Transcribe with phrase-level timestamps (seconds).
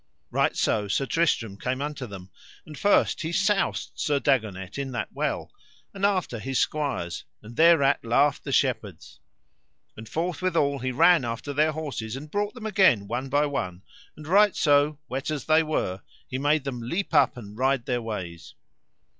[0.31, 2.31] Right so Sir Tristram came unto them,
[2.65, 5.51] and first he soused Sir Dagonet in that well,
[5.93, 9.19] and after his squires, and thereat laughed the shepherds;
[9.95, 13.83] and forthwithal he ran after their horses and brought them again one by one,
[14.17, 18.01] and right so, wet as they were, he made them leap up and ride their
[18.01, 18.55] ways.